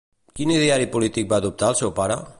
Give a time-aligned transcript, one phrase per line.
[0.39, 2.23] Quin ideari polític va adoptar el seu pare?